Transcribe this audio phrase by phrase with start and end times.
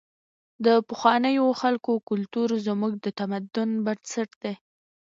[0.65, 4.53] د پخوانیو خلکو کلتور زموږ د تمدن بنسټ دی.